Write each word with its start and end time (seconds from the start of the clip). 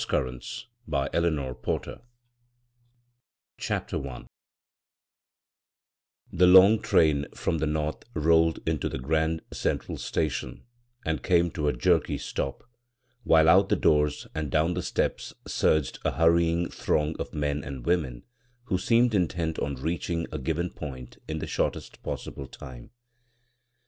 bvGoog[c 0.01 0.65
b, 0.89 0.97
Google 1.11 1.53
Cross 1.53 1.63
Currents 1.63 2.03
CHAPTER 3.59 4.07
I 4.09 4.23
THE 6.33 6.47
loDg 6.47 6.81
train 6.81 7.27
from 7.35 7.59
the 7.59 7.67
North 7.67 8.03
rolled 8.15 8.67
into 8.67 8.89
the 8.89 8.97
Grand 8.97 9.43
Central 9.53 9.99
Station 9.99 10.65
and 11.05 11.21
came 11.21 11.51
to 11.51 11.67
a 11.67 11.73
jerky 11.77 12.17
stop, 12.17 12.67
while 13.23 13.47
out 13.47 13.69
the 13.69 13.75
doors 13.75 14.25
and 14.33 14.49
down 14.49 14.73
the 14.73 14.81
steps 14.81 15.35
surged 15.45 15.99
a 16.03 16.13
hurrying 16.13 16.67
throng 16.71 17.15
of 17.19 17.35
men 17.35 17.63
and 17.63 17.85
women 17.85 18.23
who 18.63 18.79
seemed 18.79 19.13
in 19.13 19.27
tent 19.27 19.59
on 19.59 19.75
reaching 19.75 20.25
a 20.31 20.39
given 20.39 20.71
point 20.71 21.19
in 21.27 21.37
the 21.37 21.45
shortest 21.45 22.01
possible 22.01 22.47
time. 22.47 22.89